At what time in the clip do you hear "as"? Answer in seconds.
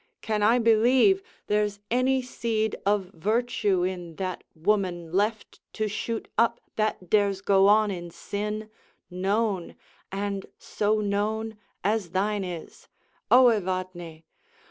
11.83-12.09